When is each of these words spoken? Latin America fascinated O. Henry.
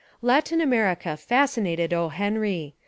Latin 0.23 0.61
America 0.61 1.15
fascinated 1.15 1.93
O. 1.93 2.09
Henry. 2.09 2.73